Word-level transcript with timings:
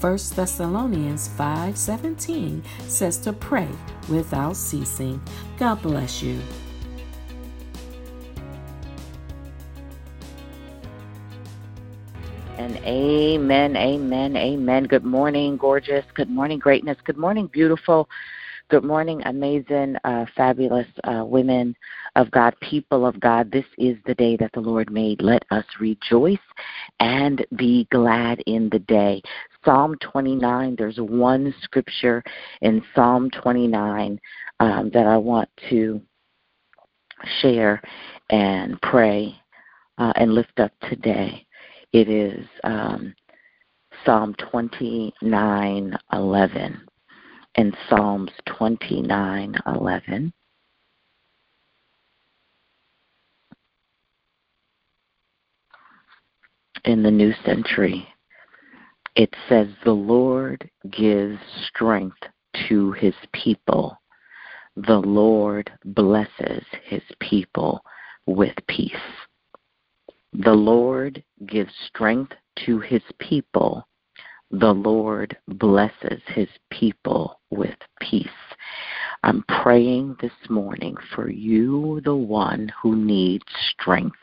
1 0.00 0.34
Thessalonians 0.34 1.28
5:17 1.36 2.62
says 2.88 3.18
to 3.18 3.34
pray 3.34 3.68
without 4.08 4.56
ceasing. 4.56 5.20
God 5.58 5.82
bless 5.82 6.22
you. 6.22 6.40
And 12.56 12.78
amen, 12.78 13.76
amen, 13.76 14.36
amen. 14.36 14.84
Good 14.84 15.04
morning, 15.04 15.58
gorgeous. 15.58 16.06
Good 16.14 16.30
morning, 16.30 16.58
greatness. 16.58 16.96
Good 17.04 17.18
morning, 17.18 17.48
beautiful. 17.48 18.08
Good 18.70 18.84
morning, 18.84 19.20
amazing, 19.24 19.96
uh, 20.04 20.26
fabulous 20.36 20.86
uh, 21.02 21.24
women 21.24 21.74
of 22.14 22.30
God, 22.30 22.54
people 22.60 23.04
of 23.04 23.18
God. 23.18 23.50
This 23.50 23.64
is 23.78 23.96
the 24.06 24.14
day 24.14 24.36
that 24.36 24.52
the 24.52 24.60
Lord 24.60 24.92
made. 24.92 25.22
Let 25.22 25.42
us 25.50 25.64
rejoice 25.80 26.38
and 27.00 27.44
be 27.56 27.88
glad 27.90 28.38
in 28.46 28.68
the 28.68 28.78
day. 28.78 29.22
Psalm 29.64 29.96
29, 30.00 30.76
there's 30.78 30.98
one 30.98 31.52
scripture 31.62 32.22
in 32.60 32.80
Psalm 32.94 33.28
29 33.30 34.20
um, 34.60 34.90
that 34.94 35.08
I 35.08 35.16
want 35.16 35.48
to 35.70 36.00
share 37.42 37.82
and 38.30 38.80
pray 38.82 39.34
uh, 39.98 40.12
and 40.14 40.32
lift 40.32 40.60
up 40.60 40.70
today. 40.88 41.44
It 41.92 42.08
is 42.08 42.46
um, 42.62 43.16
Psalm 44.04 44.32
29 44.34 45.98
11 46.12 46.80
in 47.54 47.74
Psalms 47.88 48.30
29:11. 48.46 50.32
In 56.84 57.02
the 57.02 57.10
New 57.10 57.34
Century, 57.44 58.08
it 59.14 59.34
says, 59.48 59.68
The 59.84 59.92
Lord 59.92 60.70
gives 60.90 61.38
strength 61.66 62.22
to 62.68 62.92
his 62.92 63.14
people. 63.32 63.96
The 64.76 64.98
Lord 64.98 65.70
blesses 65.84 66.64
his 66.84 67.02
people 67.18 67.82
with 68.26 68.54
peace. 68.66 68.94
The 70.32 70.54
Lord 70.54 71.22
gives 71.46 71.72
strength 71.88 72.32
to 72.64 72.78
his 72.78 73.02
people 73.18 73.86
the 74.50 74.72
Lord 74.72 75.36
blesses 75.46 76.20
his 76.26 76.48
people 76.70 77.40
with 77.50 77.76
peace. 78.00 78.28
I'm 79.22 79.44
praying 79.62 80.16
this 80.20 80.32
morning 80.48 80.96
for 81.14 81.30
you, 81.30 82.00
the 82.04 82.16
one 82.16 82.72
who 82.82 82.96
needs 82.96 83.44
strength. 83.72 84.18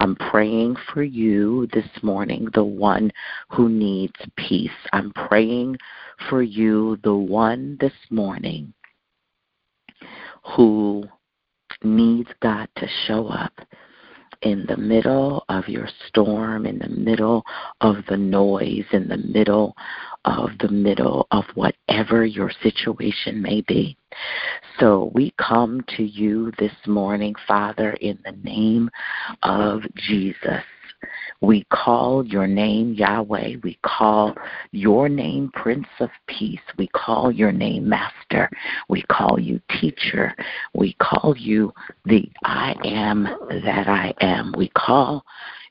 I'm 0.00 0.16
praying 0.16 0.76
for 0.92 1.02
you 1.02 1.68
this 1.72 1.88
morning, 2.02 2.48
the 2.54 2.64
one 2.64 3.12
who 3.50 3.68
needs 3.68 4.14
peace. 4.36 4.70
I'm 4.92 5.12
praying 5.12 5.76
for 6.28 6.42
you, 6.42 6.98
the 7.04 7.14
one 7.14 7.76
this 7.80 7.92
morning 8.10 8.72
who 10.56 11.04
needs 11.84 12.30
God 12.40 12.68
to 12.76 12.88
show 13.06 13.28
up 13.28 13.52
in 14.42 14.64
the 14.68 14.76
middle 14.76 15.44
of 15.48 15.68
your 15.68 15.88
storm, 16.06 16.66
in 16.66 16.78
the 16.78 16.88
middle 16.88 17.44
of 17.80 17.96
the 18.08 18.16
noise, 18.16 18.84
in 18.92 19.08
the 19.08 19.16
middle 19.16 19.76
of 20.24 20.50
the 20.60 20.68
middle 20.68 21.26
of 21.30 21.44
whatever 21.54 22.24
your 22.24 22.50
situation 22.62 23.42
may 23.42 23.62
be. 23.62 23.96
So 24.78 25.10
we 25.14 25.32
come 25.38 25.84
to 25.96 26.04
you 26.04 26.52
this 26.58 26.74
morning, 26.86 27.34
Father, 27.46 27.92
in 27.92 28.18
the 28.24 28.36
name 28.42 28.90
of 29.42 29.82
Jesus. 29.96 30.62
We 31.40 31.64
call 31.70 32.26
your 32.26 32.48
name 32.48 32.94
Yahweh. 32.94 33.56
We 33.62 33.78
call 33.84 34.34
your 34.72 35.08
name 35.08 35.50
Prince 35.54 35.86
of 36.00 36.10
Peace. 36.26 36.58
We 36.76 36.88
call 36.88 37.30
your 37.30 37.52
name 37.52 37.88
Master. 37.88 38.50
We 38.88 39.02
call 39.02 39.38
you 39.38 39.60
Teacher. 39.80 40.34
We 40.74 40.94
call 40.94 41.36
you 41.38 41.72
the 42.06 42.28
I 42.44 42.74
am 42.84 43.24
that 43.62 43.88
I 43.88 44.14
am. 44.20 44.52
We 44.56 44.68
call 44.70 45.24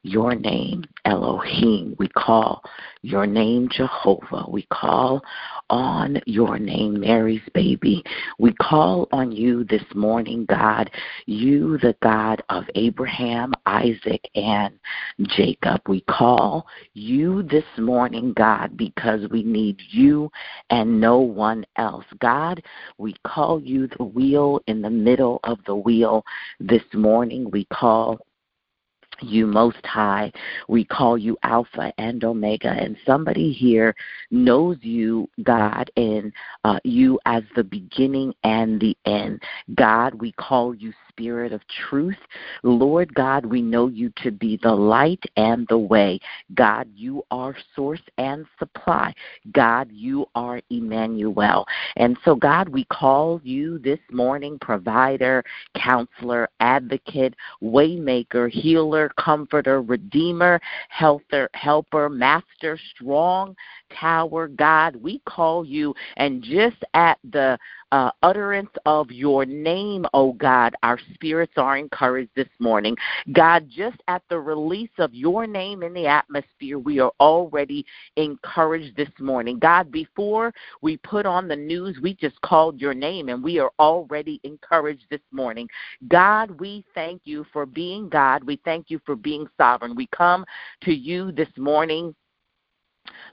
your 0.03 0.35
name 0.35 0.83
Elohim. 1.05 1.95
We 1.99 2.07
call 2.09 2.63
your 3.01 3.25
name 3.25 3.69
Jehovah. 3.71 4.45
We 4.49 4.67
call 4.71 5.21
on 5.69 6.21
your 6.25 6.59
name, 6.59 6.99
Mary's 6.99 7.41
baby. 7.53 8.03
We 8.39 8.53
call 8.53 9.07
on 9.11 9.31
you 9.31 9.63
this 9.65 9.83
morning, 9.93 10.45
God, 10.45 10.89
you, 11.25 11.77
the 11.79 11.95
God 12.01 12.41
of 12.49 12.63
Abraham, 12.75 13.53
Isaac, 13.65 14.29
and 14.35 14.79
Jacob. 15.21 15.81
We 15.87 16.01
call 16.01 16.67
you 16.93 17.43
this 17.43 17.65
morning, 17.77 18.33
God, 18.35 18.77
because 18.77 19.29
we 19.29 19.43
need 19.43 19.81
you 19.89 20.31
and 20.69 20.99
no 20.99 21.19
one 21.19 21.65
else. 21.77 22.05
God, 22.19 22.61
we 22.97 23.15
call 23.25 23.61
you 23.61 23.87
the 23.97 24.03
wheel 24.03 24.61
in 24.67 24.81
the 24.81 24.89
middle 24.89 25.39
of 25.43 25.59
the 25.65 25.75
wheel 25.75 26.25
this 26.59 26.83
morning. 26.93 27.49
We 27.51 27.65
call 27.65 28.19
you 29.21 29.47
most 29.47 29.85
high. 29.85 30.31
We 30.67 30.85
call 30.85 31.17
you 31.17 31.37
Alpha 31.43 31.93
and 31.97 32.23
Omega. 32.23 32.69
And 32.69 32.97
somebody 33.05 33.51
here 33.51 33.95
knows 34.31 34.77
you, 34.81 35.29
God, 35.43 35.89
and 35.97 36.31
uh, 36.63 36.79
you 36.83 37.19
as 37.25 37.43
the 37.55 37.63
beginning 37.63 38.33
and 38.43 38.79
the 38.79 38.97
end. 39.05 39.41
God, 39.75 40.13
we 40.15 40.31
call 40.33 40.73
you 40.73 40.93
Spirit 41.17 41.51
of 41.51 41.61
truth. 41.89 42.17
Lord 42.61 43.11
God, 43.15 43.43
we 43.43 43.59
know 43.59 43.87
you 43.87 44.13
to 44.21 44.29
be 44.29 44.59
the 44.61 44.71
light 44.71 45.23
and 45.35 45.65
the 45.67 45.77
way. 45.77 46.19
God, 46.53 46.87
you 46.95 47.23
are 47.31 47.55
source 47.75 48.01
and 48.19 48.45
supply. 48.59 49.15
God, 49.51 49.89
you 49.91 50.27
are 50.35 50.61
Emmanuel. 50.69 51.65
And 51.95 52.19
so, 52.23 52.35
God, 52.35 52.69
we 52.69 52.85
call 52.85 53.41
you 53.43 53.79
this 53.79 53.99
morning 54.11 54.59
provider, 54.61 55.43
counselor, 55.75 56.49
advocate, 56.59 57.33
waymaker, 57.63 58.51
healer, 58.51 59.09
comforter, 59.17 59.81
redeemer, 59.81 60.61
helper, 60.89 61.49
helper, 61.55 62.09
master, 62.09 62.79
strong 62.93 63.55
tower. 63.99 64.47
God, 64.47 64.95
we 64.97 65.19
call 65.25 65.65
you, 65.65 65.95
and 66.17 66.43
just 66.43 66.77
at 66.93 67.17
the 67.31 67.57
uh, 67.91 68.11
utterance 68.21 68.69
of 68.85 69.11
your 69.11 69.45
name, 69.45 70.05
oh 70.13 70.33
God, 70.33 70.75
our 70.83 70.99
spirits 71.13 71.53
are 71.57 71.77
encouraged 71.77 72.31
this 72.35 72.47
morning. 72.59 72.95
God, 73.33 73.67
just 73.69 73.97
at 74.07 74.21
the 74.29 74.39
release 74.39 74.89
of 74.97 75.13
your 75.13 75.47
name 75.47 75.83
in 75.83 75.93
the 75.93 76.07
atmosphere, 76.07 76.79
we 76.79 76.99
are 76.99 77.11
already 77.19 77.85
encouraged 78.15 78.95
this 78.95 79.09
morning. 79.19 79.59
God, 79.59 79.91
before 79.91 80.53
we 80.81 80.97
put 80.97 81.25
on 81.25 81.47
the 81.47 81.55
news, 81.55 81.97
we 82.01 82.13
just 82.13 82.39
called 82.41 82.79
your 82.79 82.93
name 82.93 83.29
and 83.29 83.43
we 83.43 83.59
are 83.59 83.71
already 83.79 84.39
encouraged 84.43 85.05
this 85.09 85.21
morning. 85.31 85.67
God, 86.07 86.51
we 86.59 86.83
thank 86.93 87.21
you 87.25 87.45
for 87.51 87.65
being 87.65 88.09
God. 88.09 88.43
We 88.43 88.59
thank 88.63 88.89
you 88.89 88.99
for 89.05 89.15
being 89.15 89.47
sovereign. 89.57 89.95
We 89.95 90.07
come 90.07 90.45
to 90.83 90.93
you 90.93 91.31
this 91.31 91.49
morning 91.57 92.15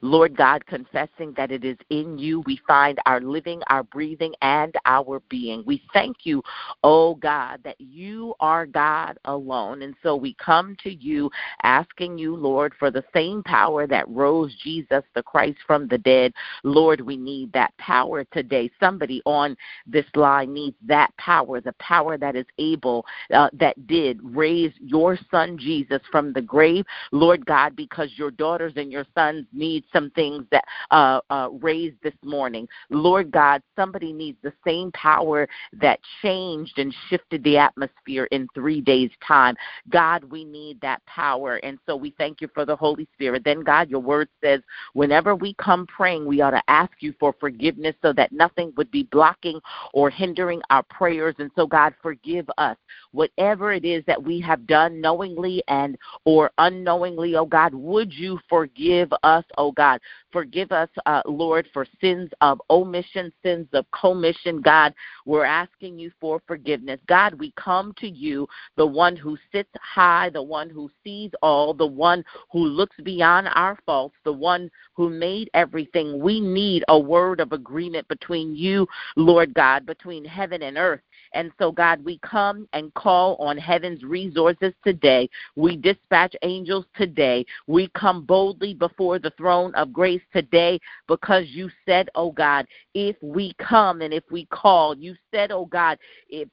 Lord 0.00 0.37
God, 0.37 0.65
confessing 0.67 1.32
that 1.37 1.50
it 1.50 1.65
is 1.65 1.79
in 1.91 2.19
you 2.19 2.43
we 2.47 2.61
find 2.67 2.99
our 3.06 3.21
living, 3.21 3.62
our 3.69 3.82
breathing, 3.82 4.35
and 4.43 4.75
our 4.85 5.21
being. 5.29 5.62
We 5.67 5.82
thank 5.93 6.19
you, 6.25 6.43
oh 6.82 7.15
God, 7.15 7.61
that 7.65 7.81
you 7.81 8.35
are 8.41 8.67
God 8.67 9.19
alone. 9.25 9.82
And 9.82 9.94
so 10.03 10.15
we 10.17 10.35
come 10.35 10.76
to 10.82 10.93
you 10.93 11.31
asking 11.62 12.19
you, 12.19 12.37
Lord, 12.37 12.75
for 12.79 12.91
the 12.91 13.05
same 13.15 13.43
power 13.43 13.87
that 13.87 14.09
rose 14.09 14.55
Jesus 14.62 15.03
the 15.15 15.23
Christ 15.23 15.59
from 15.67 15.88
the 15.88 15.99
dead. 15.99 16.32
Lord, 16.62 17.00
we 17.00 17.17
need 17.17 17.53
that 17.53 17.76
power 17.79 18.25
today. 18.25 18.71
Somebody 18.79 19.23
on 19.25 19.56
this 19.87 20.06
line 20.15 20.53
needs 20.53 20.76
that 20.87 21.17
power, 21.17 21.61
the 21.61 21.75
power 21.79 22.19
that 22.19 22.37
is 22.37 22.47
able, 22.59 23.06
uh, 23.32 23.49
that 23.55 23.87
did 23.87 24.21
raise 24.23 24.73
your 24.79 25.19
son 25.31 25.56
Jesus 25.59 26.00
from 26.11 26.32
the 26.32 26.43
grave. 26.43 26.85
Lord 27.11 27.47
God, 27.47 27.76
because 27.76 28.11
your 28.17 28.31
daughters 28.31 28.75
and 28.76 28.93
your 28.93 29.06
sons 29.15 29.47
need 29.53 29.63
need 29.64 29.84
some 29.93 30.11
things 30.11 30.44
that 30.50 30.64
uh, 30.90 31.20
uh, 31.31 31.49
raised 31.61 31.96
this 32.02 32.14
morning. 32.22 32.69
Lord 32.90 33.31
God, 33.31 33.62
somebody 33.76 34.12
needs 34.12 34.38
the 34.43 34.52
same 34.66 34.93
power 34.93 35.49
that 35.81 35.99
changed 36.22 36.78
and 36.78 36.94
shifted 37.08 37.43
the 37.44 37.56
atmosphere 37.56 38.25
in 38.31 38.46
three 38.55 38.81
days' 38.81 39.11
time. 39.26 39.55
God, 39.88 40.25
we 40.25 40.44
need 40.44 40.81
that 40.82 41.05
power. 41.06 41.56
And 41.56 41.78
so 41.87 41.96
we 41.96 42.14
thank 42.19 42.40
you 42.40 42.49
for 42.55 42.64
the 42.66 42.76
Holy 42.76 43.08
Spirit. 43.14 43.43
Then, 43.44 43.61
God, 43.62 43.88
your 43.88 44.00
word 44.00 44.28
says, 44.43 44.61
whenever 44.93 45.34
we 45.34 45.55
come 45.55 45.87
praying, 45.87 46.26
we 46.26 46.43
ought 46.43 46.50
to 46.50 46.62
ask 46.69 46.93
you 47.00 47.14
for 47.19 47.34
forgiveness 47.40 47.94
so 48.02 48.12
that 48.12 48.32
nothing 48.32 48.72
would 48.76 48.90
be 48.90 49.05
blocking 49.05 49.61
or 49.93 50.11
hindering 50.11 50.61
our 50.70 50.82
prayers. 50.84 51.34
And 51.38 51.50
so, 51.56 51.66
God, 51.66 51.94
forgive 52.02 52.49
us. 52.58 52.76
Whatever 53.12 53.72
it 53.72 53.84
is 53.84 54.05
that 54.06 54.22
we 54.22 54.40
have 54.40 54.66
done 54.66 55.00
knowingly 55.00 55.62
and 55.69 55.96
or 56.25 56.50
unknowingly, 56.58 57.37
oh 57.37 57.46
God, 57.46 57.75
would 57.75 58.12
you 58.12 58.38
forgive 58.49 59.12
us, 59.22 59.44
oh 59.58 59.72
God. 59.72 60.00
Forgive 60.32 60.72
us, 60.72 60.88
uh, 61.06 61.22
Lord, 61.26 61.68
for 61.72 61.86
sins 62.00 62.30
of 62.40 62.60
omission, 62.70 63.32
sins 63.42 63.68
of 63.72 63.86
commission. 63.90 64.60
God, 64.60 64.94
we're 65.26 65.44
asking 65.44 65.98
you 65.98 66.10
for 66.20 66.40
forgiveness. 66.46 67.00
God, 67.08 67.34
we 67.34 67.52
come 67.56 67.92
to 67.98 68.08
you, 68.08 68.46
the 68.76 68.86
one 68.86 69.16
who 69.16 69.36
sits 69.52 69.70
high, 69.80 70.30
the 70.30 70.42
one 70.42 70.70
who 70.70 70.90
sees 71.02 71.30
all, 71.42 71.74
the 71.74 71.86
one 71.86 72.24
who 72.50 72.64
looks 72.64 72.96
beyond 73.02 73.48
our 73.54 73.78
faults, 73.86 74.16
the 74.24 74.32
one 74.32 74.70
who 74.94 75.08
made 75.10 75.50
everything. 75.54 76.20
We 76.20 76.40
need 76.40 76.84
a 76.88 76.98
word 76.98 77.40
of 77.40 77.52
agreement 77.52 78.08
between 78.08 78.54
you, 78.54 78.86
Lord 79.16 79.54
God, 79.54 79.86
between 79.86 80.24
heaven 80.24 80.62
and 80.62 80.76
earth. 80.76 81.00
And 81.34 81.50
so, 81.58 81.72
God, 81.72 82.04
we 82.04 82.19
come 82.19 82.69
and 82.72 82.94
call 82.94 83.36
on 83.36 83.58
heaven's 83.58 84.02
resources 84.04 84.72
today. 84.84 85.28
We 85.56 85.76
dispatch 85.76 86.34
angels 86.42 86.86
today. 86.96 87.44
We 87.66 87.88
come 87.88 88.25
boldly 88.25 88.75
before 88.75 89.19
the 89.19 89.32
throne 89.36 89.75
of 89.75 89.92
grace 89.92 90.22
today 90.32 90.81
because 91.08 91.44
you 91.48 91.70
said, 91.86 92.08
oh 92.14 92.32
God, 92.32 92.66
if 92.94 93.16
we 93.20 93.54
come 93.58 94.00
and 94.00 94.14
if 94.14 94.25
we 94.31 94.46
call, 94.46 94.96
you 94.96 95.14
said, 95.32 95.50
oh 95.50 95.66
God, 95.66 95.98
if 96.28 96.48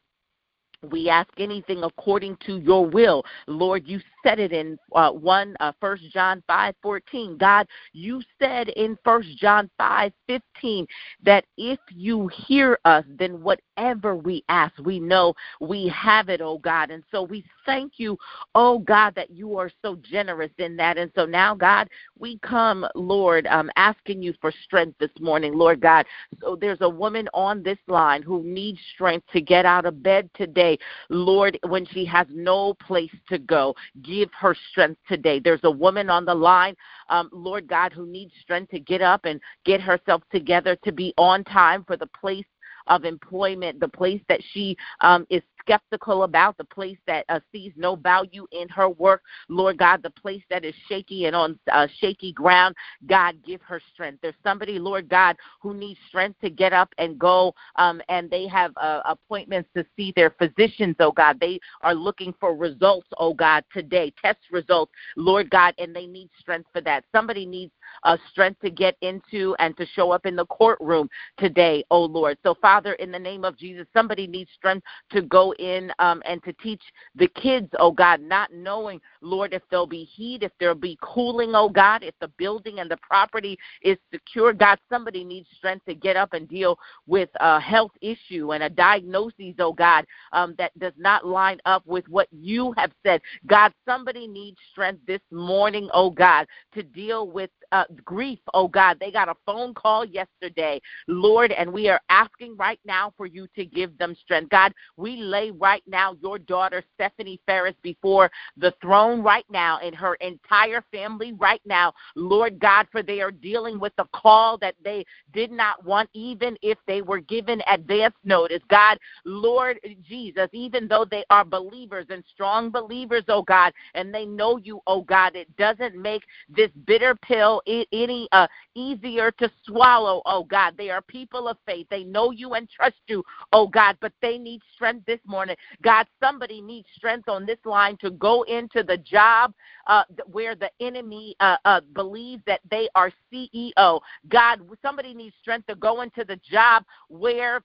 we 0.89 1.09
ask 1.09 1.29
anything 1.37 1.83
according 1.83 2.37
to 2.45 2.57
your 2.57 2.85
will. 2.85 3.23
Lord, 3.47 3.87
you 3.87 3.99
said 4.23 4.39
it 4.39 4.51
in 4.51 4.79
uh, 4.95 5.11
1 5.11 5.55
uh, 5.59 5.71
1 5.79 5.97
John 6.11 6.43
5:14. 6.49 7.37
God, 7.37 7.67
you 7.93 8.21
said 8.39 8.69
in 8.69 8.97
1 9.03 9.23
John 9.37 9.69
5:15 9.79 10.87
that 11.23 11.45
if 11.57 11.79
you 11.91 12.29
hear 12.47 12.79
us, 12.85 13.05
then 13.07 13.41
whatever 13.41 14.15
we 14.15 14.43
ask, 14.49 14.73
we 14.79 14.99
know 14.99 15.33
we 15.59 15.87
have 15.89 16.29
it, 16.29 16.41
oh 16.41 16.57
God. 16.57 16.91
And 16.91 17.03
so 17.11 17.23
we 17.23 17.45
thank 17.65 17.93
you, 17.97 18.17
oh 18.55 18.79
God, 18.79 19.13
that 19.15 19.29
you 19.31 19.57
are 19.57 19.71
so 19.81 19.97
generous 19.97 20.51
in 20.57 20.75
that. 20.77 20.97
And 20.97 21.11
so 21.15 21.25
now, 21.25 21.53
God, 21.55 21.89
we 22.17 22.39
come, 22.39 22.85
Lord, 22.95 23.47
um, 23.47 23.69
asking 23.75 24.21
you 24.21 24.33
for 24.41 24.51
strength 24.63 24.97
this 24.99 25.11
morning, 25.19 25.53
Lord 25.53 25.79
God. 25.79 26.05
So 26.41 26.55
there's 26.59 26.81
a 26.81 26.89
woman 26.89 27.27
on 27.33 27.63
this 27.63 27.77
line 27.87 28.21
who 28.23 28.43
needs 28.43 28.79
strength 28.93 29.25
to 29.33 29.41
get 29.41 29.65
out 29.65 29.85
of 29.85 30.01
bed 30.03 30.29
today, 30.35 30.70
Lord, 31.09 31.57
when 31.67 31.85
she 31.85 32.05
has 32.05 32.27
no 32.29 32.73
place 32.75 33.11
to 33.29 33.37
go 33.37 33.75
give 34.03 34.29
her 34.39 34.55
strength 34.71 34.99
today. 35.07 35.39
There's 35.39 35.63
a 35.63 35.71
woman 35.71 36.09
on 36.09 36.25
the 36.25 36.35
line, 36.35 36.75
um, 37.09 37.29
Lord 37.31 37.67
God, 37.67 37.93
who 37.93 38.05
needs 38.05 38.33
strength 38.41 38.71
to 38.71 38.79
get 38.79 39.01
up 39.01 39.25
and 39.25 39.39
get 39.65 39.81
herself 39.81 40.23
together 40.31 40.75
to 40.83 40.91
be 40.91 41.13
on 41.17 41.43
time 41.43 41.83
for 41.83 41.97
the 41.97 42.07
place 42.07 42.45
of 42.87 43.05
employment, 43.05 43.79
the 43.79 43.87
place 43.87 44.21
that 44.27 44.41
she 44.51 44.75
um, 45.01 45.25
is 45.29 45.43
skeptical 45.61 46.23
about, 46.23 46.57
the 46.57 46.63
place 46.63 46.97
that 47.07 47.25
uh, 47.29 47.39
sees 47.51 47.71
no 47.75 47.95
value 47.95 48.45
in 48.51 48.67
her 48.69 48.89
work, 48.89 49.21
Lord 49.49 49.77
God, 49.77 50.03
the 50.03 50.09
place 50.09 50.43
that 50.49 50.65
is 50.65 50.75
shaky 50.87 51.25
and 51.25 51.35
on 51.35 51.59
uh, 51.71 51.87
shaky 51.99 52.33
ground, 52.33 52.75
God, 53.07 53.35
give 53.45 53.61
her 53.61 53.81
strength. 53.93 54.19
There's 54.21 54.35
somebody, 54.43 54.79
Lord 54.79 55.09
God, 55.09 55.35
who 55.61 55.73
needs 55.73 55.99
strength 56.07 56.39
to 56.41 56.49
get 56.49 56.73
up 56.73 56.89
and 56.97 57.17
go, 57.17 57.53
um, 57.75 58.01
and 58.09 58.29
they 58.29 58.47
have 58.47 58.71
uh, 58.77 59.01
appointments 59.05 59.69
to 59.75 59.85
see 59.95 60.13
their 60.15 60.31
physicians, 60.31 60.95
oh 60.99 61.11
God. 61.11 61.39
They 61.39 61.59
are 61.81 61.95
looking 61.95 62.33
for 62.39 62.55
results, 62.55 63.07
oh 63.17 63.33
God, 63.33 63.63
today, 63.73 64.13
test 64.21 64.39
results, 64.51 64.91
Lord 65.15 65.49
God, 65.49 65.73
and 65.77 65.95
they 65.95 66.07
need 66.07 66.29
strength 66.39 66.69
for 66.73 66.81
that. 66.81 67.03
Somebody 67.11 67.45
needs 67.45 67.71
uh, 68.03 68.17
strength 68.31 68.61
to 68.61 68.69
get 68.69 68.95
into 69.01 69.55
and 69.59 69.75
to 69.77 69.85
show 69.85 70.11
up 70.11 70.25
in 70.25 70.35
the 70.35 70.45
courtroom 70.47 71.09
today, 71.37 71.83
oh 71.91 72.03
Lord. 72.03 72.37
So, 72.43 72.55
Father, 72.61 72.93
in 72.93 73.11
the 73.11 73.19
name 73.19 73.43
of 73.43 73.57
Jesus, 73.57 73.87
somebody 73.93 74.27
needs 74.27 74.49
strength 74.55 74.85
to 75.11 75.21
go 75.21 75.50
in 75.59 75.91
um, 75.99 76.21
and 76.25 76.43
to 76.43 76.53
teach 76.53 76.81
the 77.15 77.27
kids, 77.29 77.69
oh 77.79 77.91
God, 77.91 78.21
not 78.21 78.53
knowing, 78.53 78.99
Lord, 79.21 79.53
if 79.53 79.61
there'll 79.69 79.87
be 79.87 80.03
heat, 80.03 80.43
if 80.43 80.51
there'll 80.59 80.75
be 80.75 80.97
cooling, 81.01 81.51
oh 81.55 81.69
God, 81.69 82.03
if 82.03 82.15
the 82.19 82.29
building 82.37 82.79
and 82.79 82.89
the 82.89 82.97
property 82.97 83.57
is 83.81 83.97
secure. 84.11 84.53
God, 84.53 84.79
somebody 84.89 85.23
needs 85.23 85.47
strength 85.57 85.85
to 85.85 85.95
get 85.95 86.15
up 86.15 86.33
and 86.33 86.47
deal 86.47 86.77
with 87.07 87.29
a 87.39 87.59
health 87.59 87.91
issue 88.01 88.53
and 88.53 88.63
a 88.63 88.69
diagnosis, 88.69 89.55
oh 89.59 89.73
God, 89.73 90.05
um, 90.31 90.55
that 90.57 90.77
does 90.79 90.93
not 90.97 91.25
line 91.25 91.59
up 91.65 91.85
with 91.85 92.07
what 92.07 92.27
you 92.31 92.73
have 92.77 92.91
said. 93.03 93.21
God, 93.47 93.73
somebody 93.85 94.27
needs 94.27 94.57
strength 94.71 95.01
this 95.07 95.21
morning, 95.31 95.89
oh 95.93 96.09
God, 96.09 96.47
to 96.73 96.83
deal 96.83 97.27
with 97.27 97.49
uh, 97.71 97.85
grief, 98.03 98.39
oh 98.53 98.67
God. 98.67 98.97
They 98.99 99.11
got 99.11 99.29
a 99.29 99.35
phone 99.45 99.73
call 99.73 100.05
yesterday, 100.05 100.81
Lord, 101.07 101.51
and 101.51 101.71
we 101.71 101.89
are 101.89 102.01
asking 102.09 102.57
right 102.57 102.79
now 102.85 103.13
for 103.17 103.25
you 103.25 103.47
to 103.55 103.65
give 103.65 103.97
them 103.97 104.15
strength. 104.21 104.49
God, 104.49 104.73
we 104.97 105.17
lay 105.17 105.40
right 105.49 105.81
now 105.87 106.15
your 106.21 106.37
daughter, 106.37 106.83
Stephanie 106.93 107.39
Ferris, 107.47 107.75
before 107.81 108.29
the 108.57 108.73
throne 108.81 109.23
right 109.23 109.45
now 109.49 109.79
and 109.79 109.95
her 109.95 110.15
entire 110.15 110.83
family 110.91 111.33
right 111.33 111.61
now, 111.65 111.93
Lord 112.15 112.59
God, 112.59 112.87
for 112.91 113.01
they 113.01 113.21
are 113.21 113.31
dealing 113.31 113.79
with 113.79 113.93
a 113.97 114.05
call 114.13 114.57
that 114.59 114.75
they 114.83 115.05
did 115.33 115.51
not 115.51 115.83
want, 115.83 116.09
even 116.13 116.57
if 116.61 116.77
they 116.85 117.01
were 117.01 117.19
given 117.19 117.61
advance 117.67 118.15
notice. 118.23 118.61
God, 118.69 118.97
Lord 119.25 119.79
Jesus, 120.07 120.49
even 120.51 120.87
though 120.87 121.05
they 121.09 121.23
are 121.29 121.45
believers 121.45 122.05
and 122.09 122.23
strong 122.31 122.69
believers, 122.69 123.23
oh 123.27 123.41
God, 123.41 123.73
and 123.95 124.13
they 124.13 124.25
know 124.25 124.57
you, 124.57 124.81
oh 124.85 125.01
God, 125.01 125.35
it 125.35 125.53
doesn't 125.57 125.99
make 125.99 126.23
this 126.49 126.69
bitter 126.85 127.15
pill 127.15 127.61
any 127.65 128.27
uh, 128.31 128.47
easier 128.75 129.31
to 129.31 129.49
swallow, 129.65 130.21
oh 130.25 130.43
God. 130.43 130.75
They 130.77 130.89
are 130.89 131.01
people 131.01 131.47
of 131.47 131.57
faith. 131.65 131.87
They 131.89 132.03
know 132.03 132.31
you 132.31 132.53
and 132.53 132.69
trust 132.69 132.97
you, 133.07 133.23
oh 133.53 133.67
God, 133.67 133.97
but 134.01 134.13
they 134.21 134.37
need 134.37 134.61
strength 134.73 135.05
this 135.05 135.19
morning. 135.31 135.55
God, 135.81 136.05
somebody 136.21 136.61
needs 136.61 136.87
strength 136.95 137.29
on 137.29 137.45
this 137.45 137.57
line 137.65 137.97
to 138.01 138.11
go 138.11 138.43
into 138.43 138.83
the 138.83 138.97
job 138.97 139.53
uh, 139.87 140.03
where 140.27 140.55
the 140.55 140.69
enemy 140.79 141.35
uh, 141.39 141.57
uh, 141.65 141.81
believes 141.93 142.43
that 142.45 142.59
they 142.69 142.89
are 142.95 143.11
CEO. 143.33 143.99
God, 144.29 144.59
somebody 144.81 145.13
needs 145.13 145.35
strength 145.41 145.67
to 145.67 145.75
go 145.75 146.01
into 146.01 146.25
the 146.25 146.39
job 146.49 146.83
where 147.07 147.63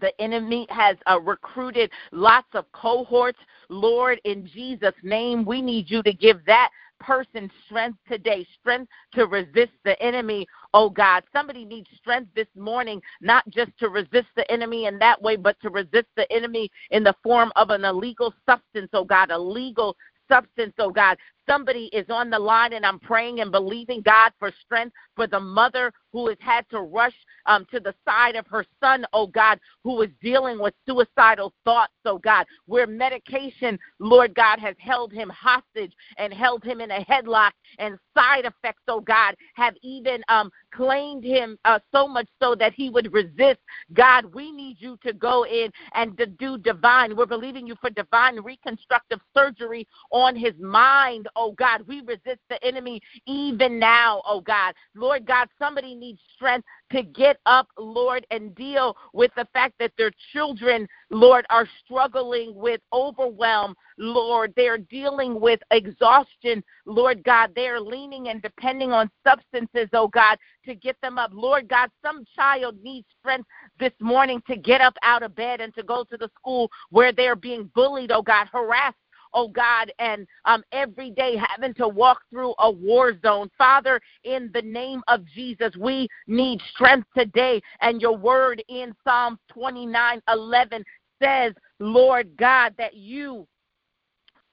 the 0.00 0.12
enemy 0.20 0.66
has 0.70 0.96
uh, 1.10 1.20
recruited 1.20 1.90
lots 2.12 2.48
of 2.54 2.70
cohorts. 2.72 3.38
Lord, 3.68 4.20
in 4.24 4.46
Jesus' 4.46 4.94
name, 5.02 5.44
we 5.44 5.62
need 5.62 5.90
you 5.90 6.02
to 6.02 6.12
give 6.12 6.44
that 6.46 6.70
person 7.04 7.50
strength 7.66 7.98
today, 8.08 8.46
strength 8.60 8.90
to 9.12 9.26
resist 9.26 9.72
the 9.84 10.00
enemy. 10.02 10.46
Oh 10.72 10.88
God, 10.88 11.22
somebody 11.32 11.64
needs 11.64 11.88
strength 11.96 12.30
this 12.34 12.48
morning, 12.56 13.00
not 13.20 13.48
just 13.50 13.70
to 13.78 13.88
resist 13.88 14.28
the 14.36 14.50
enemy 14.50 14.86
in 14.86 14.98
that 14.98 15.20
way, 15.20 15.36
but 15.36 15.60
to 15.60 15.70
resist 15.70 16.06
the 16.16 16.30
enemy 16.32 16.70
in 16.90 17.04
the 17.04 17.14
form 17.22 17.52
of 17.56 17.70
an 17.70 17.84
illegal 17.84 18.32
substance, 18.46 18.88
oh 18.92 19.04
God, 19.04 19.30
a 19.30 19.38
legal 19.38 19.96
substance, 20.28 20.72
oh 20.78 20.90
God. 20.90 21.18
Somebody 21.48 21.90
is 21.92 22.06
on 22.08 22.30
the 22.30 22.38
line, 22.38 22.72
and 22.72 22.86
I'm 22.86 22.98
praying 22.98 23.40
and 23.40 23.52
believing 23.52 24.02
God 24.02 24.32
for 24.38 24.52
strength 24.64 24.94
for 25.14 25.26
the 25.26 25.40
mother 25.40 25.92
who 26.12 26.28
has 26.28 26.38
had 26.40 26.68
to 26.70 26.80
rush 26.80 27.14
um, 27.46 27.66
to 27.70 27.80
the 27.80 27.94
side 28.06 28.36
of 28.36 28.46
her 28.46 28.64
son, 28.80 29.04
oh 29.12 29.26
God, 29.26 29.58
who 29.82 30.00
is 30.02 30.10
dealing 30.22 30.58
with 30.58 30.74
suicidal 30.86 31.52
thoughts, 31.64 31.92
oh 32.04 32.18
God, 32.18 32.46
where 32.66 32.86
medication, 32.86 33.78
Lord 33.98 34.34
God, 34.34 34.58
has 34.58 34.74
held 34.78 35.12
him 35.12 35.30
hostage 35.30 35.92
and 36.18 36.32
held 36.32 36.64
him 36.64 36.80
in 36.80 36.90
a 36.90 37.04
headlock, 37.04 37.52
and 37.78 37.98
side 38.16 38.44
effects, 38.44 38.82
oh 38.88 39.00
God, 39.00 39.34
have 39.54 39.74
even 39.82 40.22
um, 40.28 40.50
claimed 40.74 41.24
him 41.24 41.58
uh, 41.64 41.78
so 41.92 42.08
much 42.08 42.28
so 42.40 42.54
that 42.54 42.72
he 42.74 42.90
would 42.90 43.12
resist. 43.12 43.60
God, 43.92 44.26
we 44.34 44.52
need 44.52 44.76
you 44.78 44.98
to 45.04 45.12
go 45.12 45.44
in 45.44 45.70
and 45.94 46.16
to 46.18 46.26
do 46.26 46.58
divine. 46.58 47.16
We're 47.16 47.26
believing 47.26 47.66
you 47.66 47.76
for 47.80 47.90
divine 47.90 48.40
reconstructive 48.40 49.20
surgery 49.36 49.86
on 50.10 50.36
his 50.36 50.54
mind, 50.58 51.28
oh 51.36 51.52
God. 51.52 51.82
We 51.86 52.00
resist 52.00 52.40
the 52.48 52.62
enemy 52.64 53.00
even 53.26 53.78
now, 53.78 54.22
oh 54.26 54.40
God. 54.40 54.74
Lord 54.94 55.26
God, 55.26 55.48
somebody 55.58 55.94
needs 55.94 56.20
strength 56.34 56.66
to 56.92 57.02
get 57.02 57.38
up, 57.46 57.68
Lord, 57.78 58.26
and 58.30 58.54
deal 58.54 58.96
with 59.12 59.30
the 59.36 59.46
fact 59.52 59.74
that 59.80 59.92
their 59.96 60.12
children, 60.32 60.86
Lord, 61.10 61.44
are 61.50 61.68
struggling 61.84 62.54
with 62.54 62.80
overwhelm, 62.92 63.74
Lord. 63.98 64.52
They're 64.56 64.78
dealing 64.78 65.40
with 65.40 65.60
exhaustion, 65.70 66.62
Lord 66.86 67.22
God. 67.24 67.52
They're 67.54 67.80
leaning 67.80 68.28
and 68.28 68.42
depending 68.42 68.92
on 68.92 69.10
substances, 69.26 69.88
oh 69.92 70.08
God, 70.08 70.38
to 70.66 70.74
get 70.74 70.96
them 71.02 71.18
up. 71.18 71.30
Lord 71.32 71.68
God, 71.68 71.90
some 72.04 72.24
child 72.36 72.76
needs 72.82 73.06
strength 73.20 73.48
this 73.78 73.92
morning 74.00 74.42
to 74.46 74.56
get 74.56 74.80
up 74.80 74.94
out 75.02 75.22
of 75.22 75.34
bed 75.34 75.60
and 75.60 75.74
to 75.74 75.82
go 75.82 76.04
to 76.04 76.16
the 76.16 76.30
school 76.38 76.70
where 76.90 77.12
they're 77.12 77.36
being 77.36 77.70
bullied, 77.74 78.12
oh 78.12 78.22
God, 78.22 78.46
harassed 78.52 78.96
oh 79.34 79.48
God, 79.48 79.92
and 79.98 80.26
um, 80.44 80.62
every 80.72 81.10
day 81.10 81.36
having 81.36 81.74
to 81.74 81.88
walk 81.88 82.20
through 82.30 82.54
a 82.58 82.70
war 82.70 83.12
zone. 83.20 83.50
Father, 83.58 84.00
in 84.24 84.50
the 84.54 84.62
name 84.62 85.02
of 85.08 85.24
Jesus, 85.26 85.74
we 85.78 86.08
need 86.26 86.60
strength 86.74 87.08
today. 87.16 87.60
And 87.80 88.00
your 88.00 88.16
word 88.16 88.62
in 88.68 88.94
Psalms 89.04 89.38
29 89.52 90.20
11 90.28 90.84
says, 91.22 91.52
Lord 91.80 92.36
God, 92.36 92.74
that 92.78 92.94
you 92.94 93.46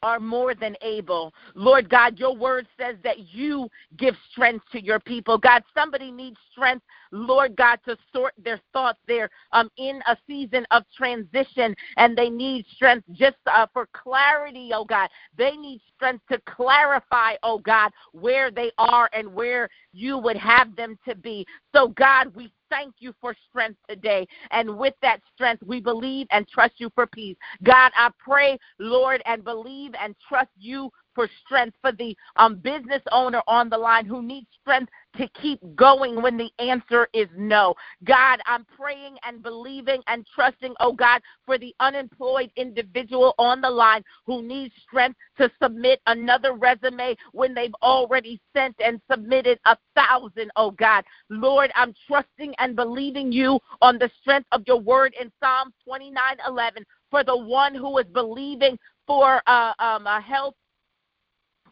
are 0.03 0.19
more 0.19 0.55
than 0.55 0.75
able. 0.81 1.33
Lord 1.53 1.89
God, 1.89 2.17
your 2.17 2.35
word 2.35 2.67
says 2.79 2.95
that 3.03 3.33
you 3.33 3.69
give 3.97 4.15
strength 4.31 4.65
to 4.71 4.83
your 4.83 4.99
people. 4.99 5.37
God, 5.37 5.63
somebody 5.75 6.11
needs 6.11 6.37
strength, 6.51 6.83
Lord 7.11 7.55
God, 7.55 7.79
to 7.85 7.97
sort 8.13 8.33
their 8.43 8.59
thoughts. 8.73 8.99
They're 9.07 9.29
um, 9.51 9.69
in 9.77 10.01
a 10.07 10.17
season 10.27 10.65
of 10.71 10.83
transition 10.95 11.75
and 11.97 12.17
they 12.17 12.29
need 12.29 12.65
strength 12.73 13.05
just 13.11 13.37
uh, 13.45 13.67
for 13.73 13.87
clarity, 13.93 14.71
oh 14.73 14.85
God. 14.85 15.09
They 15.37 15.51
need 15.51 15.81
strength 15.95 16.23
to 16.31 16.39
clarify, 16.45 17.33
oh 17.43 17.59
God, 17.59 17.91
where 18.11 18.49
they 18.49 18.71
are 18.77 19.09
and 19.13 19.33
where 19.33 19.69
you 19.93 20.17
would 20.17 20.37
have 20.37 20.75
them 20.75 20.97
to 21.07 21.15
be. 21.15 21.45
So, 21.73 21.89
God, 21.89 22.35
we 22.35 22.51
thank 22.71 22.95
you 22.99 23.13
for 23.21 23.35
strength 23.49 23.77
today. 23.87 24.25
And 24.49 24.77
with 24.77 24.95
that 25.03 25.19
strength, 25.35 25.61
we 25.63 25.79
believe 25.79 26.25
and 26.31 26.47
trust 26.47 26.73
you 26.77 26.89
for 26.95 27.05
peace. 27.05 27.35
God, 27.63 27.91
I 27.95 28.09
pray, 28.17 28.57
Lord, 28.79 29.21
and 29.25 29.43
believe 29.43 29.91
and 30.01 30.15
trust 30.27 30.49
you 30.57 30.89
for 31.15 31.29
strength 31.45 31.75
for 31.81 31.91
the 31.91 32.15
um, 32.37 32.55
business 32.57 33.01
owner 33.11 33.41
on 33.47 33.69
the 33.69 33.77
line 33.77 34.05
who 34.05 34.21
needs 34.21 34.47
strength 34.61 34.91
to 35.17 35.27
keep 35.41 35.59
going 35.75 36.21
when 36.21 36.37
the 36.37 36.49
answer 36.59 37.07
is 37.13 37.27
no. 37.37 37.73
God, 38.05 38.39
I'm 38.45 38.65
praying 38.77 39.17
and 39.25 39.43
believing 39.43 40.01
and 40.07 40.25
trusting, 40.33 40.73
oh 40.79 40.93
God, 40.93 41.21
for 41.45 41.57
the 41.57 41.75
unemployed 41.79 42.51
individual 42.55 43.35
on 43.37 43.61
the 43.61 43.69
line 43.69 44.03
who 44.25 44.41
needs 44.41 44.73
strength 44.87 45.17
to 45.37 45.51
submit 45.61 45.99
another 46.07 46.53
resume 46.53 47.15
when 47.33 47.53
they've 47.53 47.75
already 47.81 48.39
sent 48.55 48.75
and 48.83 49.01
submitted 49.09 49.59
a 49.65 49.77
thousand, 49.95 50.51
oh 50.55 50.71
God. 50.71 51.03
Lord, 51.29 51.71
I'm 51.75 51.93
trusting 52.07 52.53
and 52.59 52.75
believing 52.75 53.31
you 53.31 53.59
on 53.81 53.97
the 53.97 54.09
strength 54.21 54.47
of 54.51 54.63
your 54.65 54.79
word 54.79 55.13
in 55.19 55.31
Psalm 55.41 55.73
29 55.85 56.37
11 56.47 56.85
for 57.09 57.23
the 57.23 57.37
one 57.37 57.75
who 57.75 57.97
is 57.97 58.07
believing 58.13 58.77
for 59.05 59.41
uh, 59.47 59.73
um, 59.79 60.07
a 60.07 60.21
health 60.21 60.55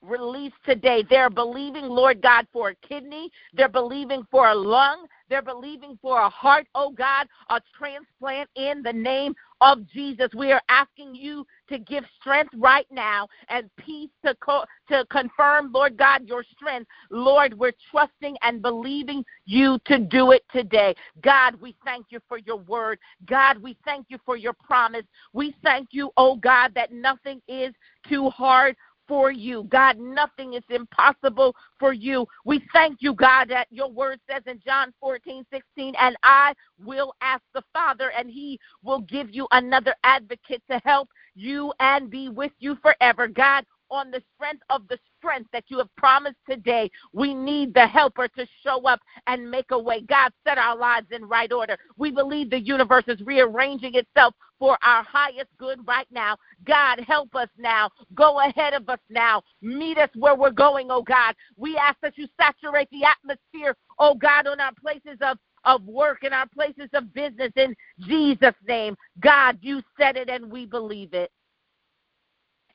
release 0.02 0.54
today. 0.66 1.04
They're 1.10 1.30
believing, 1.30 1.86
Lord 1.86 2.22
God, 2.22 2.48
for 2.52 2.70
a 2.70 2.76
kidney. 2.76 3.30
They're 3.54 3.70
believing 3.70 4.26
for 4.32 4.50
a 4.50 4.56
lung. 4.56 5.06
They're 5.30 5.42
believing 5.42 5.98
for 6.02 6.22
a 6.22 6.30
heart, 6.30 6.68
oh 6.74 6.92
God, 6.92 7.28
a 7.50 7.62
transplant 7.78 8.50
in 8.56 8.82
the 8.82 8.94
name 8.94 9.36
of 9.62 9.88
Jesus. 9.88 10.30
We 10.36 10.52
are 10.52 10.62
asking 10.70 11.16
you 11.16 11.46
to 11.68 11.78
give 11.78 12.04
strength 12.20 12.54
right 12.58 12.88
now 12.92 13.28
and 13.50 13.70
peace 13.78 14.10
to 14.26 14.34
co- 14.36 14.66
to 14.88 15.06
confirm, 15.12 15.72
Lord 15.72 15.98
God, 15.98 16.28
your 16.28 16.44
strength. 16.44 16.90
Lord, 17.12 17.54
we're 17.58 17.74
trusting 17.92 18.38
and 18.42 18.62
believing 18.62 19.24
you 19.46 19.78
to 19.86 20.00
do 20.00 20.32
it 20.32 20.44
today. 20.52 20.96
God, 21.22 21.60
we 21.62 21.76
thank 21.86 22.08
you 22.10 22.20
for 22.28 22.38
your 22.40 22.58
word. 22.58 23.00
God, 23.26 23.62
we 23.62 23.78
thank 23.86 24.08
you 24.10 24.18
for 24.26 24.38
your 24.38 24.54
promise. 24.54 25.06
We 25.34 25.54
thank 25.64 25.90
you, 25.92 26.12
oh 26.18 26.38
God, 26.38 26.74
that 26.76 26.92
nothing 26.92 27.42
is 27.48 27.74
too 28.08 28.30
hard 28.30 28.76
for 29.10 29.32
you. 29.32 29.64
God, 29.66 29.98
nothing 29.98 30.54
is 30.54 30.64
impossible 30.70 31.56
for 31.80 31.92
you. 31.92 32.28
We 32.46 32.64
thank 32.72 33.00
you, 33.02 33.16
God, 33.16 33.50
that 33.50 33.68
your 33.72 33.90
word 33.90 34.20
says 34.30 34.44
in 34.46 34.62
John 34.64 34.94
14, 35.02 35.44
16, 35.52 35.96
and 36.00 36.16
I 36.24 36.54
will 36.82 37.14
ask 37.20 37.42
the 37.56 37.64
Father, 37.74 38.12
and 38.18 38.30
he 38.30 38.60
will 38.84 39.02
give 39.02 39.34
you 39.34 39.48
another 39.52 39.96
advocate 40.04 40.62
to 40.70 40.80
help 40.86 41.10
you 41.36 41.74
and 41.80 42.10
be 42.10 42.30
with 42.30 42.52
you 42.60 42.78
forever. 42.84 43.28
God, 43.28 43.66
on 43.92 44.12
the 44.12 44.22
strength 44.36 44.64
of 44.70 44.88
the 44.88 44.98
strength 45.18 45.50
that 45.54 45.66
you 45.68 45.78
have 45.78 45.94
promised 45.96 46.38
today. 46.50 46.90
We 47.14 47.34
need 47.34 47.74
the 47.74 47.88
helper 47.88 48.28
to 48.28 48.48
show 48.64 48.82
up 48.88 49.00
and 49.28 49.50
make 49.50 49.72
a 49.72 49.80
way. 49.80 50.02
God, 50.02 50.32
set 50.46 50.58
our 50.58 50.78
lives 50.78 51.08
in 51.12 51.26
right 51.26 51.52
order. 51.52 51.78
We 51.98 52.12
believe 52.12 52.50
the 52.50 52.60
universe 52.60 53.06
is 53.08 53.22
rearranging 53.22 53.96
itself 53.96 54.34
for 54.60 54.78
our 54.84 55.04
highest 55.04 55.50
good 55.58 55.80
right 55.88 56.08
now. 56.12 56.38
God, 56.66 57.00
help 57.08 57.34
us 57.36 57.50
now. 57.58 57.90
Go 58.14 58.42
ahead 58.42 58.74
of 58.74 58.88
us 58.90 59.00
now. 59.10 59.42
Meet 59.62 59.98
us 59.98 60.10
where 60.16 60.36
we're 60.36 60.52
going, 60.52 60.88
oh 60.92 61.02
God. 61.02 61.36
We 61.58 61.78
ask 61.78 61.98
that 62.02 62.18
you 62.18 62.28
saturate 62.40 62.90
the 62.92 63.06
atmosphere, 63.06 63.76
oh 63.98 64.16
God, 64.16 64.48
on 64.48 64.60
our 64.60 64.74
places 64.82 65.18
of 65.22 65.38
of 65.66 65.84
work 65.84 66.20
and 66.24 66.34
our 66.34 66.48
places 66.48 66.90
of 66.94 67.14
business 67.14 67.52
in 67.58 67.76
Jesus' 68.00 68.56
name. 68.66 68.96
God, 69.20 69.58
you 69.62 69.82
said 70.00 70.16
it 70.16 70.30
and 70.30 70.50
we 70.50 70.66
believe 70.66 71.14
it. 71.14 71.32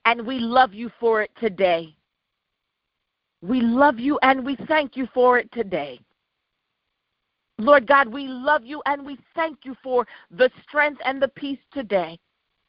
And 0.05 0.27
we 0.27 0.39
love 0.39 0.75
you 0.75 0.91
for 1.01 1.23
it 1.23 1.31
today. 1.41 1.95
We 3.43 3.61
love 3.61 3.99
you 3.99 4.19
and 4.23 4.45
we 4.45 4.57
thank 4.69 4.97
you 4.97 5.07
for 5.13 5.39
it 5.39 5.51
today. 5.53 6.01
Lord 7.59 7.87
God, 7.87 8.09
we 8.09 8.27
love 8.27 8.65
you 8.65 8.83
and 8.87 9.05
we 9.07 9.19
thank 9.35 9.59
you 9.65 9.77
for 9.83 10.07
the 10.31 10.51
strength 10.67 11.01
and 11.05 11.23
the 11.23 11.29
peace 11.29 11.59
today. 11.73 12.19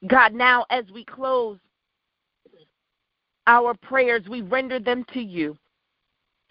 God, 0.07 0.33
now 0.33 0.65
as 0.69 0.85
we 0.93 1.03
close 1.05 1.57
our 3.47 3.73
prayers, 3.73 4.23
we 4.29 4.41
render 4.41 4.79
them 4.79 5.05
to 5.13 5.19
you 5.19 5.57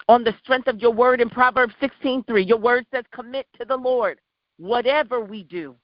on 0.07 0.23
the 0.23 0.35
strength 0.43 0.67
of 0.67 0.79
your 0.79 0.91
word 0.91 1.21
in 1.21 1.29
Proverbs 1.29 1.73
16:3. 1.79 2.43
Your 2.43 2.57
word 2.57 2.85
says, 2.91 3.05
"Commit 3.11 3.47
to 3.53 3.65
the 3.65 3.77
Lord 3.77 4.19
whatever 4.57 5.19
we 5.19 5.43
do, 5.43 5.75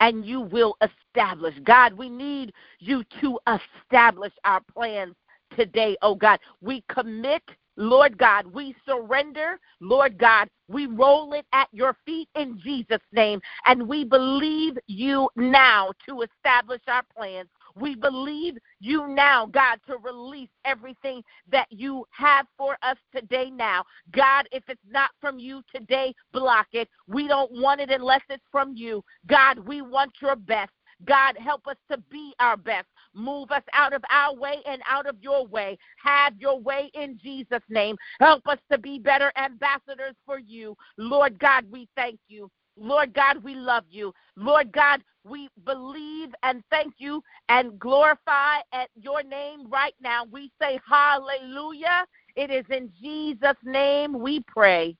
and 0.00 0.24
you 0.24 0.40
will 0.40 0.76
establish." 0.82 1.54
God, 1.64 1.94
we 1.94 2.08
need 2.08 2.52
you 2.78 3.04
to 3.20 3.38
establish 3.48 4.32
our 4.44 4.60
plans 4.72 5.14
today, 5.56 5.96
oh 6.02 6.14
God. 6.14 6.40
We 6.60 6.82
commit 6.88 7.42
Lord 7.76 8.16
God, 8.16 8.46
we 8.46 8.74
surrender. 8.86 9.58
Lord 9.80 10.18
God, 10.18 10.48
we 10.68 10.86
roll 10.86 11.34
it 11.34 11.46
at 11.52 11.68
your 11.72 11.96
feet 12.06 12.28
in 12.34 12.58
Jesus' 12.58 13.02
name, 13.12 13.40
and 13.66 13.86
we 13.86 14.04
believe 14.04 14.78
you 14.86 15.28
now 15.36 15.92
to 16.08 16.22
establish 16.22 16.80
our 16.88 17.02
plans. 17.14 17.48
We 17.76 17.94
believe 17.94 18.56
you 18.80 19.06
now, 19.06 19.46
God, 19.46 19.78
to 19.86 19.98
release 19.98 20.48
everything 20.64 21.22
that 21.50 21.66
you 21.70 22.06
have 22.10 22.46
for 22.56 22.76
us 22.82 22.96
today 23.14 23.50
now. 23.50 23.84
God, 24.12 24.48
if 24.50 24.64
it's 24.68 24.80
not 24.90 25.10
from 25.20 25.38
you 25.38 25.62
today, 25.74 26.14
block 26.32 26.68
it. 26.72 26.88
We 27.06 27.28
don't 27.28 27.52
want 27.52 27.80
it 27.80 27.90
unless 27.90 28.22
it's 28.30 28.42
from 28.50 28.74
you. 28.74 29.04
God, 29.26 29.58
we 29.58 29.82
want 29.82 30.12
your 30.22 30.36
best. 30.36 30.72
God, 31.04 31.36
help 31.36 31.66
us 31.66 31.76
to 31.90 31.98
be 32.10 32.32
our 32.40 32.56
best. 32.56 32.86
Move 33.14 33.50
us 33.50 33.62
out 33.74 33.92
of 33.92 34.02
our 34.10 34.34
way 34.34 34.56
and 34.66 34.80
out 34.88 35.06
of 35.06 35.16
your 35.20 35.46
way. 35.46 35.76
Have 36.02 36.34
your 36.38 36.58
way 36.58 36.90
in 36.94 37.18
Jesus' 37.22 37.62
name. 37.68 37.96
Help 38.20 38.46
us 38.46 38.58
to 38.72 38.78
be 38.78 38.98
better 38.98 39.32
ambassadors 39.36 40.14
for 40.24 40.38
you. 40.38 40.74
Lord 40.96 41.38
God, 41.38 41.64
we 41.70 41.88
thank 41.96 42.18
you. 42.28 42.50
Lord 42.78 43.14
God, 43.14 43.42
we 43.42 43.54
love 43.54 43.84
you. 43.90 44.12
Lord 44.36 44.70
God, 44.72 45.02
we 45.24 45.48
believe 45.64 46.28
and 46.42 46.62
thank 46.70 46.94
you 46.98 47.22
and 47.48 47.78
glorify 47.78 48.58
at 48.72 48.90
your 48.94 49.22
name 49.22 49.68
right 49.68 49.94
now. 50.00 50.24
We 50.30 50.52
say 50.60 50.78
hallelujah. 50.88 52.06
It 52.36 52.50
is 52.50 52.64
in 52.70 52.92
Jesus' 53.00 53.56
name 53.64 54.20
we 54.20 54.40
pray. 54.46 54.96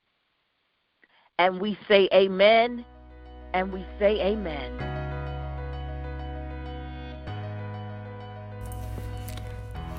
And 1.39 1.61
we 1.61 1.79
say 1.87 2.09
amen. 2.15 2.85
And 3.53 3.73
we 3.73 3.85
say 3.99 4.21
amen. 4.21 4.97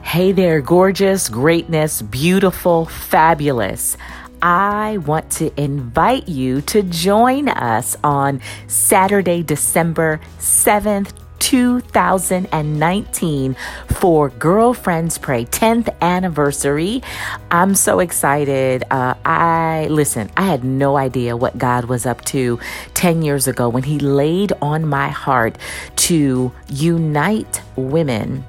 Hey 0.01 0.31
there, 0.31 0.61
gorgeous, 0.61 1.29
greatness, 1.29 2.01
beautiful, 2.01 2.85
fabulous. 2.85 3.97
I 4.41 4.97
want 4.97 5.31
to 5.33 5.61
invite 5.61 6.27
you 6.27 6.61
to 6.61 6.81
join 6.83 7.49
us 7.49 7.95
on 8.03 8.41
Saturday, 8.67 9.43
December 9.43 10.19
7th, 10.39 11.13
2019 11.39 13.55
for 13.87 14.29
Girlfriends 14.29 15.17
Pray 15.17 15.45
10th 15.45 15.89
anniversary. 16.01 17.01
I'm 17.49 17.75
so 17.75 17.99
excited. 17.99 18.83
Uh, 18.91 19.13
I 19.23 19.87
listen, 19.89 20.29
I 20.35 20.43
had 20.43 20.63
no 20.63 20.97
idea 20.97 21.37
what 21.37 21.57
God 21.57 21.85
was 21.85 22.05
up 22.05 22.23
to 22.25 22.59
10 22.95 23.21
years 23.21 23.47
ago 23.47 23.69
when 23.69 23.83
He 23.83 23.99
laid 23.99 24.51
on 24.61 24.87
my 24.87 25.09
heart 25.09 25.57
to 25.97 26.51
unite 26.67 27.61
women 27.75 28.43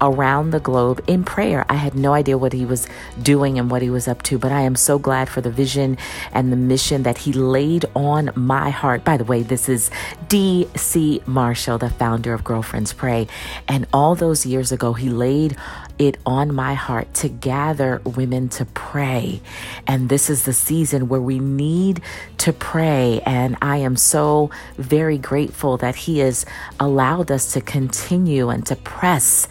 around 0.00 0.50
the 0.50 0.60
globe 0.60 1.02
in 1.06 1.24
prayer. 1.24 1.64
I 1.68 1.74
had 1.74 1.94
no 1.94 2.12
idea 2.12 2.36
what 2.38 2.52
he 2.52 2.64
was 2.64 2.86
doing 3.22 3.58
and 3.58 3.70
what 3.70 3.82
he 3.82 3.90
was 3.90 4.08
up 4.08 4.22
to, 4.22 4.38
but 4.38 4.52
I 4.52 4.62
am 4.62 4.76
so 4.76 4.98
glad 4.98 5.28
for 5.28 5.40
the 5.40 5.50
vision 5.50 5.96
and 6.32 6.52
the 6.52 6.56
mission 6.56 7.02
that 7.04 7.18
he 7.18 7.32
laid 7.32 7.84
on 7.94 8.30
my 8.34 8.70
heart. 8.70 9.04
By 9.04 9.16
the 9.16 9.24
way, 9.24 9.42
this 9.42 9.68
is 9.68 9.90
D.C. 10.28 11.22
Marshall, 11.26 11.78
the 11.78 11.90
founder 11.90 12.34
of 12.34 12.44
Girlfriends 12.44 12.92
Pray. 12.92 13.26
And 13.68 13.86
all 13.92 14.14
those 14.14 14.44
years 14.46 14.72
ago, 14.72 14.92
he 14.92 15.08
laid 15.08 15.56
it 15.98 16.18
on 16.26 16.52
my 16.54 16.74
heart 16.74 17.12
to 17.14 17.28
gather 17.28 18.00
women 18.04 18.48
to 18.48 18.64
pray. 18.64 19.40
And 19.86 20.08
this 20.08 20.28
is 20.28 20.44
the 20.44 20.52
season 20.52 21.08
where 21.08 21.20
we 21.20 21.38
need 21.38 22.00
to 22.38 22.52
pray. 22.52 23.20
And 23.24 23.56
I 23.62 23.78
am 23.78 23.96
so 23.96 24.50
very 24.76 25.18
grateful 25.18 25.76
that 25.78 25.94
He 25.94 26.18
has 26.18 26.44
allowed 26.80 27.30
us 27.30 27.52
to 27.52 27.60
continue 27.60 28.48
and 28.48 28.66
to 28.66 28.76
press 28.76 29.46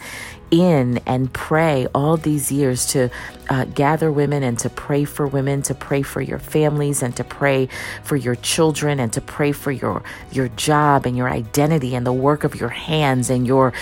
in 0.60 0.98
and 1.06 1.32
pray 1.32 1.86
all 1.94 2.16
these 2.16 2.52
years 2.52 2.86
to 2.86 3.10
uh, 3.48 3.64
gather 3.66 4.10
women 4.10 4.42
and 4.42 4.58
to 4.58 4.70
pray 4.70 5.04
for 5.04 5.26
women, 5.26 5.62
to 5.62 5.74
pray 5.74 6.02
for 6.02 6.20
your 6.20 6.38
families 6.38 7.02
and 7.02 7.14
to 7.16 7.24
pray 7.24 7.68
for 8.02 8.16
your 8.16 8.36
children 8.36 9.00
and 9.00 9.12
to 9.12 9.20
pray 9.20 9.52
for 9.52 9.72
your 9.72 10.02
your 10.30 10.48
job 10.48 11.06
and 11.06 11.16
your 11.16 11.28
identity 11.28 11.94
and 11.94 12.06
the 12.06 12.12
work 12.12 12.44
of 12.44 12.54
your 12.54 12.68
hands 12.68 13.30
and 13.30 13.46
your 13.46 13.72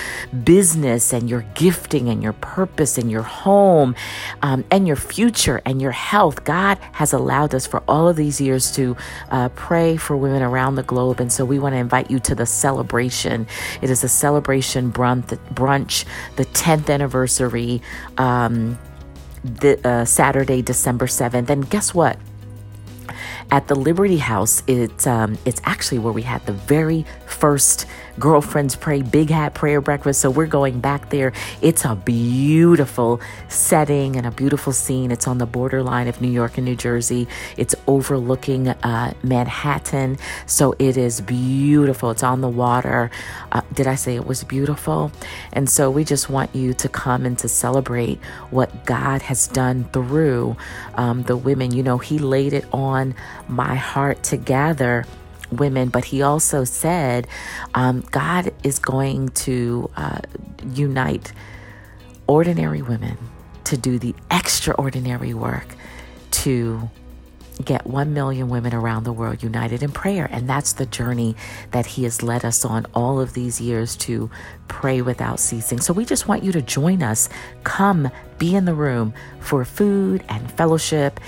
business 0.44 1.12
and 1.12 1.28
your 1.28 1.44
gifting 1.54 2.08
and 2.08 2.22
your 2.22 2.32
purpose 2.32 2.98
and 2.98 3.10
your 3.10 3.22
home 3.22 3.94
um, 4.42 4.64
and 4.70 4.86
your 4.86 4.96
future 4.96 5.60
and 5.64 5.80
your 5.80 5.92
health. 5.92 6.44
God 6.44 6.78
has 6.92 7.12
allowed 7.12 7.54
us 7.54 7.66
for 7.66 7.82
all 7.86 8.08
of 8.08 8.16
these 8.16 8.40
years 8.40 8.72
to 8.72 8.96
uh, 9.30 9.48
pray 9.50 9.96
for 9.96 10.16
women 10.16 10.42
around 10.42 10.76
the 10.76 10.82
globe, 10.82 11.20
and 11.20 11.32
so 11.32 11.44
we 11.44 11.58
want 11.58 11.74
to 11.74 11.78
invite 11.78 12.10
you 12.10 12.18
to 12.20 12.34
the 12.34 12.46
celebration. 12.46 13.46
It 13.82 13.90
is 13.90 14.02
a 14.02 14.08
celebration 14.08 14.90
brunch, 14.92 15.38
brunch 15.54 16.04
the 16.36 16.44
10th 16.62 16.88
anniversary. 16.88 17.82
Um, 18.18 18.78
the, 19.44 19.86
uh, 19.86 20.04
Saturday, 20.04 20.62
December 20.62 21.06
7th. 21.06 21.50
And 21.50 21.68
guess 21.68 21.92
what? 21.92 22.18
At 23.50 23.68
the 23.68 23.74
Liberty 23.74 24.18
House, 24.18 24.62
it's 24.66 25.06
um, 25.06 25.36
it's 25.44 25.60
actually 25.64 25.98
where 25.98 26.12
we 26.12 26.22
had 26.22 26.46
the 26.46 26.52
very 26.52 27.04
first 27.26 27.86
Girlfriends 28.18 28.76
Pray 28.76 29.02
Big 29.02 29.30
Hat 29.30 29.54
Prayer 29.54 29.80
Breakfast. 29.80 30.20
So 30.20 30.30
we're 30.30 30.46
going 30.46 30.80
back 30.80 31.10
there. 31.10 31.32
It's 31.60 31.84
a 31.84 31.94
beautiful 31.94 33.20
setting 33.48 34.16
and 34.16 34.26
a 34.26 34.30
beautiful 34.30 34.72
scene. 34.72 35.10
It's 35.10 35.26
on 35.26 35.38
the 35.38 35.46
borderline 35.46 36.08
of 36.08 36.20
New 36.20 36.30
York 36.30 36.58
and 36.58 36.64
New 36.64 36.76
Jersey. 36.76 37.26
It's 37.56 37.74
overlooking 37.86 38.68
uh, 38.68 39.14
Manhattan. 39.22 40.18
So 40.46 40.74
it 40.78 40.96
is 40.96 41.20
beautiful. 41.20 42.10
It's 42.10 42.22
on 42.22 42.40
the 42.40 42.48
water. 42.48 43.10
Uh, 43.50 43.62
did 43.72 43.86
I 43.86 43.94
say 43.94 44.14
it 44.14 44.26
was 44.26 44.44
beautiful? 44.44 45.10
And 45.52 45.68
so 45.68 45.90
we 45.90 46.04
just 46.04 46.28
want 46.28 46.54
you 46.54 46.74
to 46.74 46.88
come 46.88 47.24
and 47.24 47.38
to 47.38 47.48
celebrate 47.48 48.18
what 48.50 48.84
God 48.84 49.22
has 49.22 49.48
done 49.48 49.84
through 49.92 50.56
um, 50.94 51.22
the 51.24 51.36
women. 51.36 51.72
You 51.72 51.82
know, 51.82 51.98
He 51.98 52.18
laid 52.18 52.52
it 52.52 52.66
on 52.72 53.14
my 53.48 53.74
heart 53.74 54.22
to 54.24 54.36
gather 54.36 55.06
women, 55.52 55.88
but 55.88 56.04
he 56.04 56.22
also 56.22 56.64
said 56.64 57.26
um, 57.74 58.00
God 58.10 58.52
is 58.64 58.78
going 58.78 59.28
to 59.30 59.90
uh, 59.96 60.20
unite 60.72 61.32
ordinary 62.26 62.82
women 62.82 63.18
to 63.64 63.76
do 63.76 63.98
the 63.98 64.14
extraordinary 64.30 65.34
work 65.34 65.76
to 66.30 66.90
get 67.64 67.86
1 67.86 68.12
million 68.12 68.48
women 68.48 68.74
around 68.74 69.04
the 69.04 69.12
world 69.12 69.42
united 69.42 69.82
in 69.82 69.92
prayer. 69.92 70.28
And 70.30 70.48
that's 70.48 70.72
the 70.74 70.86
journey 70.86 71.36
that 71.70 71.86
He 71.86 72.04
has 72.04 72.22
led 72.22 72.44
us 72.44 72.64
on 72.64 72.86
all 72.94 73.20
of 73.20 73.34
these 73.34 73.60
years 73.60 73.96
to 73.98 74.30
pray 74.68 75.02
without 75.02 75.38
ceasing. 75.38 75.80
So 75.80 75.92
we 75.92 76.04
just 76.04 76.28
want 76.28 76.42
you 76.42 76.52
to 76.52 76.62
join 76.62 77.02
us. 77.02 77.28
Come 77.64 78.10
be 78.38 78.54
in 78.54 78.64
the 78.64 78.74
room 78.74 79.14
for 79.40 79.64
food 79.64 80.24
and 80.28 80.50
fellowship 80.52 81.20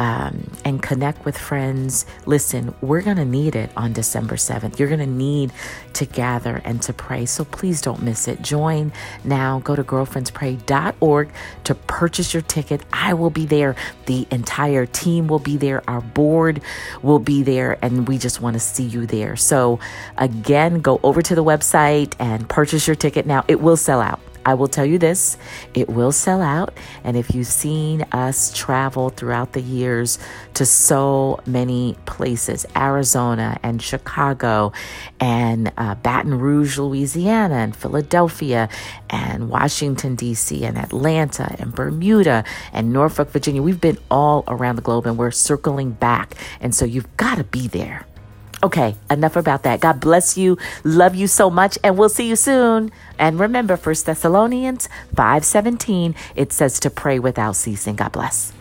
um, 0.00 0.50
and 0.64 0.82
connect 0.82 1.26
with 1.26 1.36
friends. 1.36 2.06
Listen, 2.24 2.74
we're 2.80 3.02
going 3.02 3.18
to 3.18 3.24
need 3.26 3.54
it 3.54 3.70
on 3.76 3.92
December 3.92 4.36
7th. 4.36 4.78
You're 4.78 4.88
going 4.88 5.00
to 5.00 5.06
need 5.06 5.52
to 5.92 6.06
gather 6.06 6.62
and 6.64 6.80
to 6.82 6.94
pray. 6.94 7.26
So 7.26 7.44
please 7.44 7.82
don't 7.82 8.02
miss 8.02 8.26
it. 8.26 8.40
Join 8.40 8.92
now. 9.24 9.60
Go 9.60 9.76
to 9.76 9.84
girlfriendspray.org 9.84 11.30
to 11.64 11.74
purchase 11.74 12.32
your 12.32 12.42
ticket. 12.42 12.80
I 12.94 13.12
will 13.12 13.28
be 13.28 13.44
there. 13.44 13.76
The 14.06 14.26
entire 14.30 14.86
team 14.86 15.28
will 15.28 15.38
be 15.38 15.58
there. 15.58 15.82
Our 15.86 16.00
board 16.00 16.62
will 17.02 17.18
be 17.18 17.42
there. 17.42 17.78
And 17.82 18.08
we 18.08 18.16
just 18.16 18.40
want 18.40 18.54
to 18.54 18.60
see 18.60 18.84
you 18.84 19.04
there. 19.04 19.36
So, 19.36 19.80
again, 20.16 20.80
go 20.80 20.98
over 21.02 21.20
to 21.20 21.34
the 21.34 21.44
website 21.44 22.14
and 22.18 22.48
purchase 22.48 22.86
your 22.86 22.96
ticket 22.96 23.26
now. 23.26 23.44
It 23.48 23.60
will 23.60 23.76
sell 23.76 24.00
out. 24.00 24.18
I 24.44 24.54
will 24.54 24.68
tell 24.68 24.86
you 24.86 24.98
this 24.98 25.36
it 25.74 25.88
will 25.88 26.12
sell 26.12 26.42
out. 26.42 26.76
And 27.04 27.16
if 27.16 27.34
you've 27.34 27.46
seen 27.46 28.02
us 28.12 28.52
travel 28.52 29.10
throughout 29.10 29.52
the 29.52 29.60
years 29.60 30.18
to 30.54 30.66
so 30.66 31.40
many 31.46 31.96
places 32.06 32.66
Arizona 32.76 33.58
and 33.62 33.80
Chicago 33.80 34.72
and 35.20 35.72
uh, 35.76 35.94
Baton 35.96 36.38
Rouge, 36.38 36.78
Louisiana, 36.78 37.56
and 37.56 37.76
Philadelphia, 37.76 38.68
and 39.08 39.48
Washington, 39.48 40.14
D.C., 40.14 40.64
and 40.64 40.78
Atlanta, 40.78 41.54
and 41.58 41.74
Bermuda, 41.74 42.44
and 42.72 42.92
Norfolk, 42.92 43.30
Virginia 43.30 43.62
we've 43.62 43.80
been 43.80 43.98
all 44.10 44.44
around 44.48 44.76
the 44.76 44.82
globe 44.82 45.06
and 45.06 45.18
we're 45.18 45.30
circling 45.30 45.92
back. 45.92 46.34
And 46.60 46.74
so 46.74 46.84
you've 46.84 47.16
got 47.16 47.36
to 47.36 47.44
be 47.44 47.68
there. 47.68 48.06
Okay, 48.62 48.94
enough 49.10 49.36
about 49.36 49.62
that. 49.62 49.80
God 49.80 50.00
bless 50.00 50.36
you. 50.36 50.58
Love 50.84 51.14
you 51.14 51.26
so 51.26 51.48
much 51.48 51.78
and 51.82 51.96
we'll 51.96 52.10
see 52.10 52.28
you 52.28 52.36
soon. 52.36 52.92
And 53.18 53.40
remember 53.40 53.76
1 53.76 54.04
Thessalonians 54.04 54.88
5:17, 55.14 56.14
it 56.36 56.52
says 56.52 56.78
to 56.80 56.90
pray 56.90 57.18
without 57.18 57.56
ceasing. 57.56 57.96
God 57.96 58.12
bless. 58.12 58.52